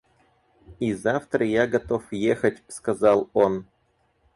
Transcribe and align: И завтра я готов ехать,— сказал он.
И 0.79 0.95
завтра 0.95 1.45
я 1.45 1.67
готов 1.67 2.11
ехать,— 2.11 2.63
сказал 2.67 3.29
он. 3.33 3.67